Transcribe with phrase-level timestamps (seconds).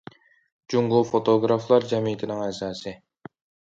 [0.73, 2.95] جۇڭگو فوتوگرافلار جەمئىيىتىنىڭ ئەزاسى.